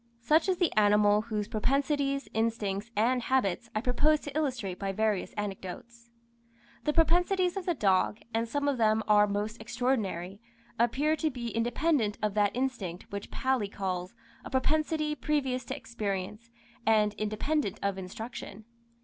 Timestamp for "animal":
0.75-1.21